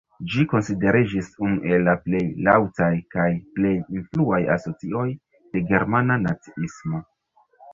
Ĝi 0.33 0.43
konsideriĝis 0.51 1.27
unu 1.47 1.59
el 1.73 1.85
la 1.87 1.93
plej 2.05 2.21
laŭtaj 2.47 2.89
kaj 3.17 3.27
plej 3.59 3.75
influaj 3.99 4.41
asocioj 4.57 5.07
de 5.55 5.65
germana 5.69 6.19
naciismo. 6.27 7.05